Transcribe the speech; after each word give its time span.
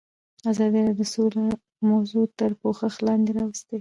ازادي 0.51 0.79
راډیو 0.87 0.97
د 0.99 1.03
سوله 1.13 1.43
موضوع 1.89 2.25
تر 2.39 2.51
پوښښ 2.61 2.93
لاندې 3.07 3.31
راوستې. 3.37 3.69